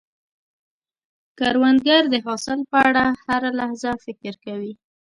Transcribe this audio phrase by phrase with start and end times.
[1.39, 4.73] کروندګر د حاصل په اړه هره لحظه فکر کوي